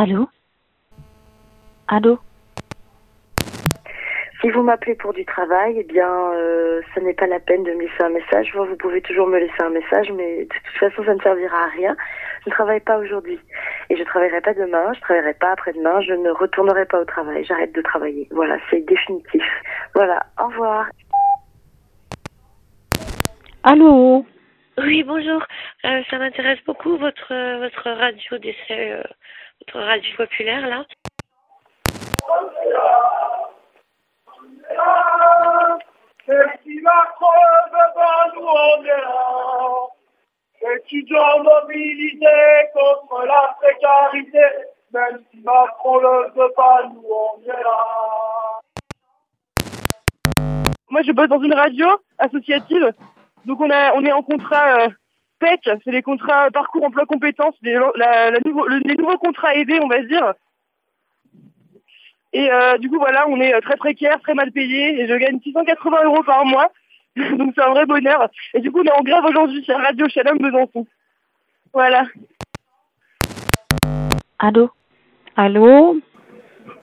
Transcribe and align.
Allô 0.00 0.26
Allô 1.86 2.18
Si 4.40 4.48
vous 4.48 4.62
m'appelez 4.62 4.94
pour 4.94 5.12
du 5.12 5.26
travail, 5.26 5.76
eh 5.78 5.84
bien, 5.84 6.08
euh, 6.08 6.80
ça 6.94 7.02
n'est 7.02 7.12
pas 7.12 7.26
la 7.26 7.38
peine 7.38 7.64
de 7.64 7.72
me 7.72 7.82
laisser 7.82 8.02
un 8.02 8.08
message. 8.08 8.50
Vous 8.54 8.76
pouvez 8.76 9.02
toujours 9.02 9.26
me 9.26 9.38
laisser 9.38 9.60
un 9.62 9.68
message, 9.68 10.10
mais 10.12 10.44
de 10.44 10.48
toute 10.48 10.78
façon, 10.78 11.04
ça 11.04 11.14
ne 11.14 11.20
servira 11.20 11.64
à 11.64 11.68
rien. 11.68 11.94
Je 12.44 12.48
ne 12.48 12.54
travaille 12.54 12.80
pas 12.80 12.96
aujourd'hui. 12.96 13.38
Et 13.90 13.96
je 13.96 14.00
ne 14.00 14.06
travaillerai 14.06 14.40
pas 14.40 14.54
demain, 14.54 14.90
je 14.94 15.00
ne 15.00 15.02
travaillerai 15.02 15.34
pas 15.34 15.52
après-demain, 15.52 16.00
je 16.00 16.14
ne 16.14 16.30
retournerai 16.30 16.86
pas 16.86 17.02
au 17.02 17.04
travail. 17.04 17.44
J'arrête 17.44 17.74
de 17.74 17.82
travailler. 17.82 18.26
Voilà, 18.30 18.56
c'est 18.70 18.80
définitif. 18.86 19.44
Voilà, 19.94 20.24
au 20.40 20.46
revoir. 20.46 20.86
Allô 23.64 24.24
Oui, 24.78 25.02
bonjour. 25.02 25.44
Euh, 25.84 26.00
ça 26.08 26.16
m'intéresse 26.16 26.60
beaucoup 26.64 26.96
votre 26.96 27.34
euh, 27.34 27.58
votre 27.58 27.90
radio 27.90 28.38
d'essai, 28.38 28.92
euh, 28.92 29.02
radio 29.72 30.16
populaire 30.16 30.66
là. 30.66 30.84
Étudiants 40.76 41.42
mobilisés 41.42 42.26
contre 42.74 43.24
la 43.26 43.56
précarité. 43.60 44.38
Même 44.92 45.22
si 45.30 45.40
Macron 45.42 45.98
le 45.98 46.32
veut 46.34 46.52
pas, 46.56 46.82
nous 46.92 47.04
on 47.08 47.42
est 47.42 47.62
là. 47.62 48.60
Moi, 50.90 51.02
je 51.02 51.12
bosse 51.12 51.28
dans 51.28 51.40
une 51.40 51.54
radio 51.54 51.86
associative. 52.18 52.92
Donc, 53.44 53.60
on, 53.60 53.70
a, 53.70 53.92
on 53.94 54.04
est 54.04 54.10
en 54.12 54.22
contrat 54.22 54.80
euh, 54.80 54.88
PEC, 55.40 55.68
c'est 55.82 55.90
les 55.90 56.02
contrats 56.02 56.50
parcours 56.50 56.84
emploi 56.84 57.06
compétences, 57.06 57.54
les, 57.62 57.74
nouveaux 57.74 59.18
contrats 59.18 59.54
aidés, 59.54 59.80
on 59.82 59.88
va 59.88 60.02
dire. 60.02 60.34
Et 62.32 62.50
euh, 62.50 62.78
du 62.78 62.88
coup, 62.88 62.98
voilà, 62.98 63.26
on 63.28 63.40
est 63.40 63.54
euh, 63.54 63.60
très 63.60 63.76
précaire, 63.76 64.20
très 64.20 64.34
mal 64.34 64.52
payé, 64.52 65.00
et 65.00 65.08
je 65.08 65.14
gagne 65.14 65.40
680 65.40 66.04
euros 66.04 66.22
par 66.22 66.44
mois. 66.44 66.70
Donc, 67.16 67.52
c'est 67.56 67.62
un 67.62 67.70
vrai 67.70 67.86
bonheur. 67.86 68.28
Et 68.54 68.60
du 68.60 68.70
coup, 68.70 68.80
on 68.80 68.84
est 68.84 68.92
en 68.92 69.02
grève 69.02 69.24
aujourd'hui 69.24 69.64
sur 69.64 69.76
Radio 69.76 70.08
Shalom 70.08 70.38
Besançon. 70.38 70.86
Voilà. 71.72 72.04
Allô? 74.38 74.70
Allô? 75.36 76.00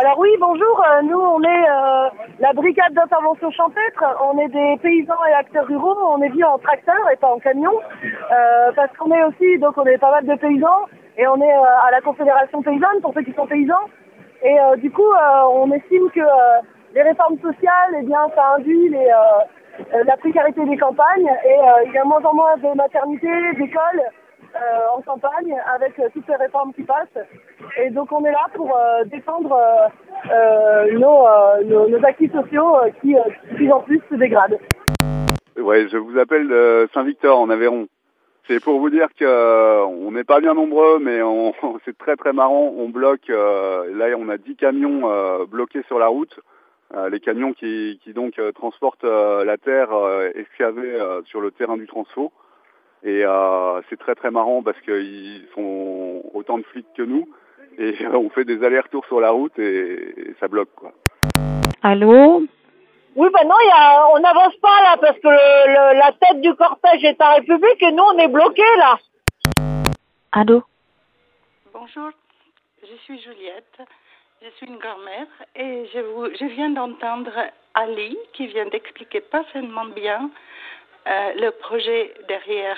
Alors 0.00 0.16
oui, 0.20 0.30
bonjour. 0.38 0.80
euh, 0.80 1.02
nous, 1.02 1.18
on 1.18 1.42
est 1.42 1.68
euh, 1.68 2.08
la 2.38 2.52
brigade 2.52 2.92
d'intervention 2.92 3.50
champêtre. 3.50 4.04
On 4.22 4.38
est 4.38 4.46
des 4.46 4.76
paysans 4.80 5.24
et 5.28 5.32
acteurs 5.32 5.66
ruraux. 5.66 5.96
On 6.14 6.22
est 6.22 6.28
venus 6.28 6.44
en 6.44 6.56
tracteur 6.58 6.94
et 7.12 7.16
pas 7.16 7.26
en 7.26 7.40
camion, 7.40 7.72
euh, 7.74 8.70
parce 8.76 8.96
qu'on 8.96 9.10
est 9.10 9.24
aussi, 9.24 9.58
donc 9.58 9.76
on 9.76 9.84
est 9.86 9.98
pas 9.98 10.12
mal 10.12 10.24
de 10.24 10.36
paysans 10.36 10.86
et 11.16 11.26
on 11.26 11.42
est 11.42 11.52
à 11.52 11.90
la 11.90 12.00
confédération 12.00 12.62
paysanne 12.62 13.00
pour 13.02 13.12
ceux 13.12 13.22
qui 13.22 13.32
sont 13.32 13.48
paysans. 13.48 13.90
Et 14.44 14.56
du 14.76 14.88
coup, 14.92 15.10
on 15.50 15.68
estime 15.72 16.08
que 16.14 16.20
les 16.94 17.02
réformes 17.02 17.38
sociales, 17.40 17.96
eh 17.98 18.04
bien, 18.04 18.20
ça 18.36 18.54
induit 18.56 18.94
la 19.90 20.16
précarité 20.18 20.64
des 20.64 20.76
campagnes 20.76 21.28
et 21.44 21.58
il 21.86 21.92
y 21.92 21.98
a 21.98 22.04
moins 22.04 22.22
en 22.22 22.34
moins 22.34 22.56
de 22.56 22.72
maternités, 22.76 23.52
d'écoles 23.54 24.02
en 24.96 25.02
campagne 25.02 25.56
avec 25.74 26.00
toutes 26.12 26.24
ces 26.24 26.36
réformes 26.36 26.72
qui 26.72 26.84
passent. 26.84 27.18
Et 27.80 27.90
donc 27.90 28.10
on 28.10 28.24
est 28.24 28.32
là 28.32 28.46
pour 28.54 28.76
euh, 28.76 29.04
défendre 29.04 29.52
euh, 29.52 29.88
euh, 30.32 30.98
nos, 30.98 32.04
acquis 32.04 32.28
sociaux 32.28 32.74
qui 33.00 33.14
de 33.14 33.54
plus 33.54 33.70
en 33.70 33.80
plus 33.80 34.00
se 34.10 34.16
dégradent. 34.16 34.58
Ouais, 35.56 35.88
je 35.88 35.96
vous 35.96 36.18
appelle 36.18 36.52
Saint-Victor 36.92 37.38
en 37.38 37.50
Aveyron. 37.50 37.86
C'est 38.48 38.60
pour 38.60 38.80
vous 38.80 38.90
dire 38.90 39.08
que 39.16 39.24
euh, 39.24 39.84
on 39.84 40.10
n'est 40.10 40.24
pas 40.24 40.40
bien 40.40 40.54
nombreux, 40.54 40.98
mais 40.98 41.20
c'est 41.84 41.96
très 41.96 42.16
très 42.16 42.32
marrant. 42.32 42.74
On 42.76 42.88
bloque. 42.88 43.28
là, 43.28 44.06
on 44.18 44.28
a 44.28 44.38
10 44.38 44.56
camions 44.56 45.44
bloqués 45.46 45.82
sur 45.86 46.00
la 46.00 46.08
route. 46.08 46.40
Les 47.10 47.20
camions 47.20 47.52
qui, 47.52 48.00
donc 48.08 48.40
transportent 48.54 49.04
la 49.04 49.56
terre 49.56 49.90
excavée 50.34 50.98
sur 51.26 51.40
le 51.40 51.50
terrain 51.52 51.76
du 51.76 51.86
transfo. 51.86 52.32
Et 53.04 53.24
c'est 53.90 53.98
très 53.98 54.14
très 54.14 54.30
marrant 54.30 54.62
parce 54.62 54.80
qu'ils 54.80 55.46
sont 55.54 56.22
autant 56.34 56.58
de 56.58 56.64
flics 56.64 56.86
que 56.96 57.02
nous. 57.02 57.28
Et 57.78 57.94
on 58.12 58.28
fait 58.30 58.44
des 58.44 58.62
allers-retours 58.64 59.04
sur 59.06 59.20
la 59.20 59.30
route 59.30 59.58
et, 59.58 60.30
et 60.30 60.34
ça 60.40 60.48
bloque 60.48 60.74
quoi. 60.74 60.92
Allô? 61.82 62.42
Oui, 63.16 63.28
ben 63.32 63.48
non, 63.48 63.54
il 63.60 63.66
y 63.66 63.70
a, 63.72 64.08
on 64.14 64.18
n'avance 64.20 64.54
pas 64.56 64.82
là 64.82 64.96
parce 65.00 65.18
que 65.18 65.28
le- 65.28 65.68
le- 65.68 65.98
la 65.98 66.12
tête 66.12 66.40
du 66.40 66.54
cortège 66.54 67.02
est 67.04 67.20
à 67.20 67.34
République 67.34 67.82
et 67.82 67.92
nous 67.92 68.02
on 68.04 68.18
est 68.18 68.28
bloqués 68.28 68.62
là. 68.78 68.98
Allô? 70.32 70.62
Bonjour, 71.72 72.10
je 72.82 72.94
suis 73.04 73.20
Juliette, 73.20 73.78
je 74.42 74.48
suis 74.56 74.66
une 74.66 74.78
grand-mère 74.78 75.26
et 75.56 75.86
je, 75.94 76.00
vous, 76.00 76.26
je 76.38 76.44
viens 76.46 76.70
d'entendre 76.70 77.32
Ali 77.74 78.16
qui 78.34 78.46
vient 78.48 78.66
d'expliquer 78.66 79.20
parfaitement 79.20 79.86
bien 79.86 80.30
euh, 81.08 81.32
le 81.36 81.50
projet 81.52 82.12
derrière 82.28 82.76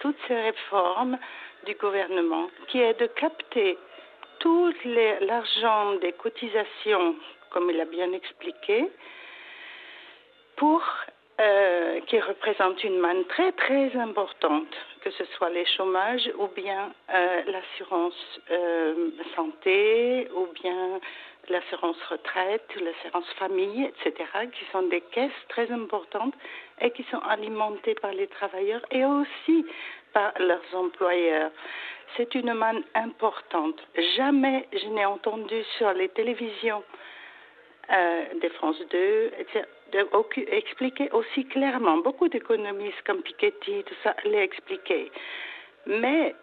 toutes 0.00 0.18
ces 0.28 0.34
réformes 0.34 1.18
du 1.66 1.74
gouvernement 1.74 2.48
qui 2.68 2.80
est 2.80 2.98
de 3.00 3.06
capter 3.06 3.78
tout 4.44 4.74
l'argent 5.22 5.94
des 6.02 6.12
cotisations, 6.12 7.16
comme 7.48 7.70
il 7.70 7.80
a 7.80 7.86
bien 7.86 8.12
expliqué, 8.12 8.90
pour 10.56 10.82
euh, 11.40 12.00
qui 12.06 12.20
représente 12.20 12.84
une 12.84 12.98
manne 12.98 13.24
très 13.24 13.50
très 13.52 13.96
importante, 13.96 14.72
que 15.00 15.10
ce 15.10 15.24
soit 15.36 15.50
les 15.50 15.66
chômages 15.66 16.30
ou 16.38 16.46
bien 16.48 16.92
euh, 17.12 17.42
l'assurance 17.46 18.40
euh, 18.52 19.10
santé 19.34 20.28
ou 20.32 20.46
bien 20.62 21.00
l'assurance 21.48 22.00
retraite 22.08 22.62
l'assurance 22.80 23.28
famille, 23.38 23.84
etc., 23.84 24.30
qui 24.52 24.64
sont 24.70 24.82
des 24.82 25.00
caisses 25.00 25.32
très 25.48 25.70
importantes 25.72 26.34
et 26.80 26.90
qui 26.92 27.02
sont 27.10 27.18
alimentées 27.18 27.96
par 27.96 28.12
les 28.12 28.28
travailleurs 28.28 28.82
et 28.90 29.04
aussi 29.04 29.66
par 30.12 30.32
leurs 30.38 30.74
employeurs. 30.74 31.50
C'est 32.16 32.34
une 32.36 32.54
manne 32.54 32.84
importante. 32.94 33.80
Jamais 34.16 34.68
je 34.72 34.86
n'ai 34.86 35.04
entendu 35.04 35.64
sur 35.78 35.92
les 35.92 36.08
télévisions 36.10 36.84
euh, 37.90 38.24
de 38.40 38.48
France 38.50 38.80
2, 38.90 39.32
etc., 39.38 39.64
expliquer 40.48 41.10
aussi 41.12 41.44
clairement. 41.46 41.98
Beaucoup 41.98 42.28
d'économistes 42.28 43.02
comme 43.06 43.22
Piketty, 43.22 43.84
tout 43.84 43.94
ça, 44.02 44.14
l'ont 44.24 44.40
expliqué. 44.40 45.10
Mais 45.86 46.34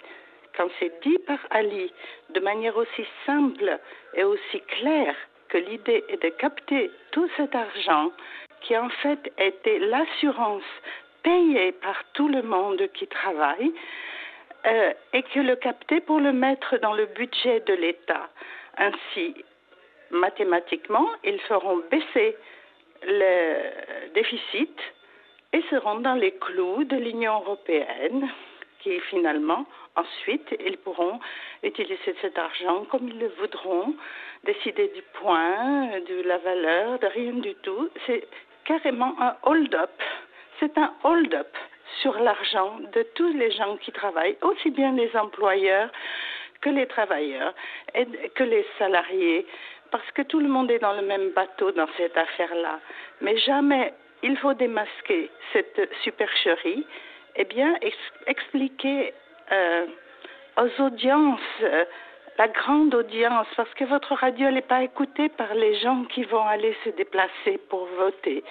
quand 0.55 0.69
c'est 0.79 1.01
dit 1.03 1.17
par 1.19 1.39
Ali 1.49 1.91
de 2.29 2.39
manière 2.39 2.75
aussi 2.77 3.05
simple 3.25 3.79
et 4.13 4.23
aussi 4.23 4.61
claire 4.79 5.15
que 5.49 5.57
l'idée 5.57 6.03
est 6.07 6.21
de 6.21 6.29
capter 6.29 6.91
tout 7.11 7.29
cet 7.37 7.55
argent 7.55 8.11
qui 8.61 8.77
en 8.77 8.89
fait 8.89 9.31
était 9.37 9.79
l'assurance 9.79 10.63
payée 11.23 11.71
par 11.73 12.03
tout 12.13 12.27
le 12.27 12.41
monde 12.41 12.87
qui 12.93 13.07
travaille 13.07 13.71
euh, 14.65 14.93
et 15.13 15.23
que 15.23 15.39
le 15.39 15.55
capter 15.55 16.01
pour 16.01 16.19
le 16.19 16.31
mettre 16.31 16.77
dans 16.77 16.93
le 16.93 17.05
budget 17.07 17.61
de 17.61 17.73
l'État. 17.73 18.29
Ainsi, 18.77 19.43
mathématiquement, 20.11 21.07
ils 21.23 21.39
feront 21.41 21.81
baisser 21.89 22.35
le 23.03 24.11
déficit 24.13 24.77
et 25.53 25.61
seront 25.69 25.99
dans 25.99 26.15
les 26.15 26.31
clous 26.31 26.83
de 26.85 26.95
l'Union 26.95 27.41
européenne 27.41 28.29
qui 28.81 28.99
finalement, 29.01 29.65
ensuite, 29.95 30.55
ils 30.65 30.77
pourront 30.77 31.19
utiliser 31.63 32.15
cet 32.21 32.37
argent 32.37 32.85
comme 32.85 33.07
ils 33.07 33.19
le 33.19 33.27
voudront, 33.39 33.93
décider 34.43 34.87
du 34.89 35.01
point, 35.21 35.99
de 35.99 36.21
la 36.23 36.37
valeur, 36.39 36.99
de 36.99 37.07
rien 37.07 37.33
du 37.33 37.53
tout. 37.55 37.89
C'est 38.05 38.27
carrément 38.65 39.15
un 39.19 39.35
hold-up. 39.43 39.91
C'est 40.59 40.77
un 40.77 40.93
hold-up 41.03 41.55
sur 42.01 42.17
l'argent 42.19 42.79
de 42.93 43.03
tous 43.15 43.33
les 43.33 43.51
gens 43.51 43.77
qui 43.77 43.91
travaillent, 43.91 44.37
aussi 44.41 44.71
bien 44.71 44.93
les 44.93 45.15
employeurs 45.15 45.89
que 46.61 46.69
les 46.69 46.87
travailleurs 46.87 47.53
et 47.95 48.05
que 48.35 48.43
les 48.43 48.65
salariés, 48.77 49.45
parce 49.91 50.09
que 50.11 50.21
tout 50.23 50.39
le 50.39 50.47
monde 50.47 50.71
est 50.71 50.79
dans 50.79 50.93
le 50.93 51.01
même 51.01 51.31
bateau 51.31 51.71
dans 51.71 51.87
cette 51.97 52.17
affaire-là. 52.17 52.79
Mais 53.21 53.37
jamais 53.37 53.93
il 54.23 54.37
faut 54.37 54.53
démasquer 54.53 55.29
cette 55.51 55.89
supercherie, 56.03 56.85
eh 57.35 57.43
bien, 57.45 57.75
ex- 57.81 58.13
expliquer 58.27 59.13
euh, 59.51 59.85
aux 60.57 60.81
audiences, 60.81 61.39
euh, 61.63 61.85
la 62.37 62.47
grande 62.47 62.95
audience, 62.95 63.47
parce 63.55 63.73
que 63.73 63.83
votre 63.83 64.13
radio 64.15 64.49
n'est 64.51 64.61
pas 64.61 64.83
écoutée 64.83 65.29
par 65.29 65.53
les 65.53 65.75
gens 65.75 66.03
qui 66.05 66.23
vont 66.23 66.45
aller 66.45 66.75
se 66.83 66.89
déplacer 66.91 67.59
pour 67.69 67.85
voter. 67.97 68.43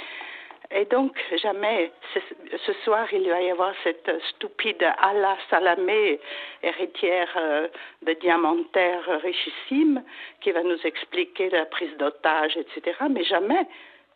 Et 0.72 0.84
donc, 0.84 1.18
jamais, 1.42 1.90
ce, 2.14 2.72
soir, 2.84 3.12
il 3.12 3.28
va 3.28 3.40
y 3.42 3.50
avoir 3.50 3.74
cette 3.82 4.10
stupide 4.30 4.84
Allah 4.98 5.36
Salamé, 5.48 6.20
héritière 6.62 7.32
euh, 7.36 7.68
de 8.02 8.12
diamantaire 8.12 9.20
richissime, 9.20 10.04
qui 10.40 10.52
va 10.52 10.62
nous 10.62 10.78
expliquer 10.84 11.50
la 11.50 11.66
prise 11.66 11.96
d'otage, 11.96 12.56
etc. 12.56 12.96
Mais 13.10 13.24
jamais 13.24 13.66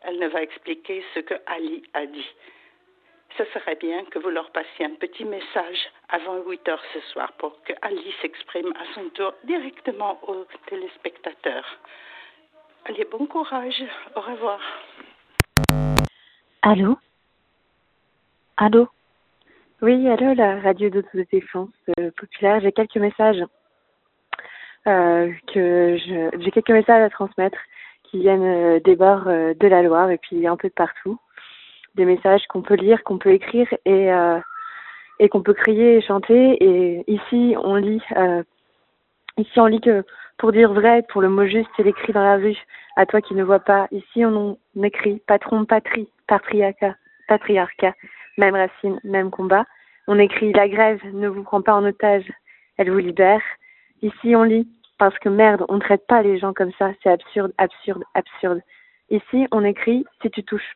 elle 0.05 0.19
ne 0.19 0.27
va 0.27 0.41
expliquer 0.41 1.03
ce 1.13 1.19
que 1.19 1.33
Ali 1.47 1.83
a 1.93 2.05
dit. 2.05 2.29
ce 3.37 3.43
serait 3.45 3.75
bien 3.75 4.05
que 4.05 4.19
vous 4.19 4.29
leur 4.29 4.49
passiez 4.51 4.85
un 4.85 4.95
petit 4.95 5.25
message 5.25 5.89
avant 6.07 6.37
8 6.37 6.69
heures 6.69 6.83
ce 6.93 7.01
soir 7.11 7.33
pour 7.33 7.61
que 7.63 7.73
Ali 7.81 8.13
s'exprime 8.21 8.71
à 8.79 8.93
son 8.93 9.09
tour 9.09 9.33
directement 9.43 10.17
aux 10.29 10.45
téléspectateurs. 10.67 11.67
Allez, 12.85 13.03
bon 13.05 13.25
courage. 13.25 13.83
Au 14.15 14.21
revoir. 14.21 14.61
Allô? 16.67 16.97
Allô? 18.57 18.87
Oui, 19.83 20.09
allô, 20.09 20.33
la 20.33 20.59
radio 20.61 20.89
d'autodéfense 20.89 21.69
euh, 21.99 22.09
populaire. 22.17 22.59
J'ai 22.59 22.71
quelques 22.71 22.97
messages 22.97 23.43
euh, 24.87 25.31
que 25.53 25.95
j'ai 26.39 26.49
quelques 26.49 26.71
messages 26.71 27.03
à 27.03 27.09
transmettre 27.11 27.59
qui 28.05 28.17
viennent 28.17 28.41
euh, 28.41 28.79
des 28.79 28.95
bords 28.95 29.27
euh, 29.27 29.53
de 29.53 29.67
la 29.67 29.83
Loire 29.83 30.09
et 30.09 30.17
puis 30.17 30.47
un 30.47 30.57
peu 30.57 30.69
de 30.69 30.73
partout. 30.73 31.19
Des 31.93 32.05
messages 32.05 32.47
qu'on 32.47 32.63
peut 32.63 32.73
lire, 32.73 33.03
qu'on 33.03 33.19
peut 33.19 33.33
écrire 33.33 33.71
et 33.85 34.11
euh, 34.11 34.39
et 35.19 35.29
qu'on 35.29 35.43
peut 35.43 35.53
crier 35.53 35.97
et 35.97 36.01
chanter. 36.01 36.57
Et 36.63 37.03
ici, 37.07 37.53
on 37.61 37.75
lit 37.75 38.01
ici 39.37 39.59
on 39.59 39.67
lit 39.67 39.81
que 39.81 40.03
pour 40.39 40.51
dire 40.51 40.73
vrai, 40.73 41.03
pour 41.09 41.21
le 41.21 41.29
mot 41.29 41.45
juste, 41.45 41.69
c'est 41.77 41.83
l'écrit 41.83 42.11
dans 42.11 42.23
la 42.23 42.37
rue. 42.37 42.57
À 42.95 43.05
toi 43.05 43.21
qui 43.21 43.35
ne 43.35 43.43
vois 43.43 43.59
pas, 43.59 43.87
ici 43.91 44.25
on, 44.25 44.57
on 44.75 44.83
écrit 44.83 45.21
patron, 45.27 45.65
patrie, 45.65 46.09
patriarcat, 46.27 46.95
même 48.37 48.55
racine, 48.55 48.99
même 49.03 49.31
combat. 49.31 49.65
On 50.07 50.19
écrit 50.19 50.53
la 50.53 50.67
grève 50.67 51.01
ne 51.13 51.27
vous 51.27 51.43
prend 51.43 51.61
pas 51.61 51.73
en 51.73 51.83
otage, 51.85 52.31
elle 52.77 52.91
vous 52.91 52.99
libère. 52.99 53.41
Ici 54.01 54.35
on 54.35 54.43
lit 54.43 54.67
parce 54.97 55.17
que 55.19 55.29
merde, 55.29 55.65
on 55.67 55.75
ne 55.75 55.79
traite 55.79 56.05
pas 56.07 56.21
les 56.21 56.37
gens 56.39 56.53
comme 56.53 56.71
ça, 56.77 56.91
c'est 57.01 57.09
absurde, 57.09 57.53
absurde, 57.57 58.03
absurde. 58.13 58.61
Ici 59.09 59.47
on 59.51 59.63
écrit 59.63 60.05
si 60.21 60.29
tu 60.29 60.43
touches. 60.43 60.75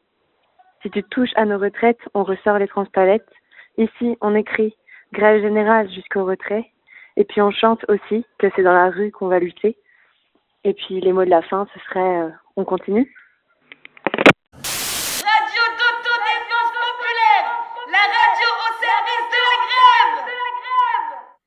Si 0.81 0.89
tu 0.89 1.03
touches 1.03 1.33
à 1.35 1.45
nos 1.45 1.59
retraites, 1.59 1.99
on 2.13 2.23
ressort 2.23 2.57
les 2.57 2.67
transpalettes. 2.67 3.29
Ici 3.77 4.17
on 4.21 4.35
écrit 4.35 4.75
grève 5.13 5.41
générale 5.41 5.89
jusqu'au 5.91 6.25
retrait. 6.25 6.71
Et 7.17 7.25
puis 7.25 7.41
on 7.41 7.51
chante 7.51 7.83
aussi 7.89 8.25
que 8.37 8.47
c'est 8.55 8.63
dans 8.63 8.73
la 8.73 8.89
rue 8.89 9.11
qu'on 9.11 9.27
va 9.27 9.39
lutter. 9.39 9.77
Et 10.63 10.73
puis 10.73 11.01
les 11.01 11.13
mots 11.13 11.25
de 11.25 11.29
la 11.29 11.41
fin, 11.41 11.67
ce 11.73 11.79
serait 11.81 12.21
euh, 12.21 12.29
on 12.55 12.65
continue. 12.65 13.13